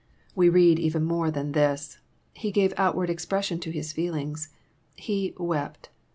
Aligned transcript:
We 0.33 0.49
read 0.49 0.79
even 0.79 1.03
more 1.03 1.29
than 1.29 1.51
this. 1.51 1.99
He 2.33 2.49
gave 2.51 2.73
outward 2.75 3.11
expression 3.11 3.59
to 3.59 3.69
His 3.69 3.93
feelings: 3.93 4.49
He 4.95 5.35
"wept." 5.37 5.89